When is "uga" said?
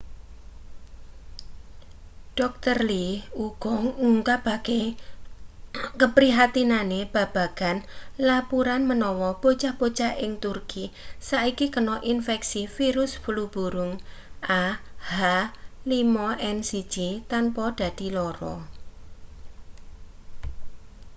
3.45-3.73